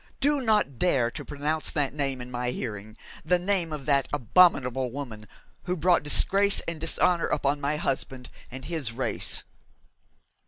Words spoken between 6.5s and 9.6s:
and dishonour upon my husband and his race.'